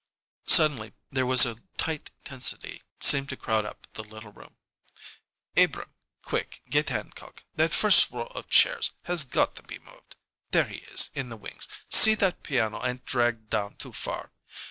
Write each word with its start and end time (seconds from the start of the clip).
Suddenly 0.47 0.93
there 1.11 1.27
was 1.27 1.45
a 1.45 1.61
tight 1.77 2.09
tensity 2.25 2.81
seemed 2.99 3.29
to 3.29 3.37
crowd 3.37 3.65
up 3.65 3.85
the 3.93 4.03
little 4.03 4.31
room. 4.31 4.55
"Abrahm 5.55 5.93
quick 6.23 6.63
get 6.71 6.89
Hancock. 6.89 7.43
That 7.53 7.71
first 7.71 8.09
row 8.09 8.25
of 8.25 8.49
chairs 8.49 8.93
has 9.03 9.23
got 9.23 9.55
to 9.57 9.61
be 9.61 9.77
moved. 9.77 10.15
There 10.49 10.65
he 10.65 10.77
is, 10.77 11.11
in 11.13 11.29
the 11.29 11.37
wings. 11.37 11.67
See 11.91 12.15
that 12.15 12.37
the 12.41 12.41
piano 12.41 12.83
ain't 12.83 13.05
dragged 13.05 13.51
down 13.51 13.75
too 13.75 13.93
far! 13.93 14.31